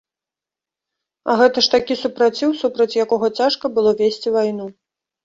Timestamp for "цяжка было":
3.41-3.91